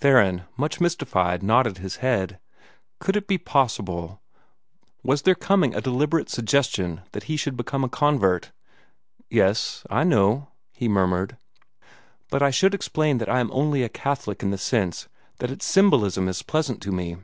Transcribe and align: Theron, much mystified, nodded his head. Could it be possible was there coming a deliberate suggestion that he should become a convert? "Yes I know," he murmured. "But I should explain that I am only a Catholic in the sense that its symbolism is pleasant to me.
Theron, 0.00 0.42
much 0.56 0.80
mystified, 0.80 1.44
nodded 1.44 1.78
his 1.78 1.98
head. 2.02 2.40
Could 2.98 3.14
it 3.16 3.28
be 3.28 3.38
possible 3.38 4.20
was 5.04 5.22
there 5.22 5.36
coming 5.36 5.76
a 5.76 5.80
deliberate 5.80 6.28
suggestion 6.28 7.02
that 7.12 7.22
he 7.30 7.36
should 7.36 7.56
become 7.56 7.84
a 7.84 7.88
convert? 7.88 8.50
"Yes 9.30 9.84
I 9.88 10.02
know," 10.02 10.48
he 10.72 10.88
murmured. 10.88 11.36
"But 12.30 12.42
I 12.42 12.50
should 12.50 12.74
explain 12.74 13.18
that 13.18 13.28
I 13.30 13.38
am 13.38 13.52
only 13.52 13.84
a 13.84 13.88
Catholic 13.88 14.42
in 14.42 14.50
the 14.50 14.58
sense 14.58 15.06
that 15.38 15.52
its 15.52 15.64
symbolism 15.64 16.28
is 16.28 16.42
pleasant 16.42 16.82
to 16.82 16.90
me. 16.90 17.18